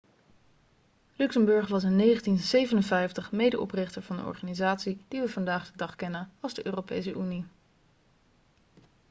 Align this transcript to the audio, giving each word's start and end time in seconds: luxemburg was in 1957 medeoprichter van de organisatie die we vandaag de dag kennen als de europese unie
luxemburg 1.15 1.67
was 1.67 1.83
in 1.83 1.97
1957 1.99 3.27
medeoprichter 3.31 4.01
van 4.01 4.15
de 4.15 4.23
organisatie 4.23 4.97
die 5.07 5.21
we 5.21 5.27
vandaag 5.29 5.71
de 5.71 5.77
dag 5.77 5.95
kennen 5.95 6.31
als 6.41 6.53
de 6.53 6.65
europese 6.65 7.13
unie 7.13 7.45